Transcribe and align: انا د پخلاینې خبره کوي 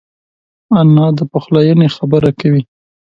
انا 0.79 1.07
د 1.17 1.19
پخلاینې 1.31 1.87
خبره 1.95 2.29
کوي 2.39 2.61